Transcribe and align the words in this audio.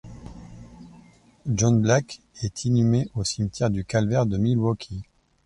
John 1.45 1.79
Black 1.79 2.21
est 2.41 2.65
inhumé 2.65 3.07
au 3.13 3.23
Cimetière 3.23 3.69
du 3.69 3.85
Calvaire 3.85 4.25
de 4.25 4.39
Milwaukee. 4.39 5.03